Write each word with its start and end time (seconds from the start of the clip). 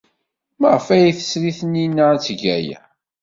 Maɣef 0.59 0.85
ay 0.95 1.11
tesri 1.17 1.51
Taninna 1.57 2.03
ad 2.13 2.19
teg 2.25 2.41
aya? 2.55 2.79